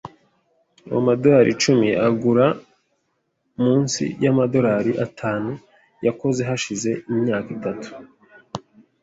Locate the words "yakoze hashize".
6.05-6.91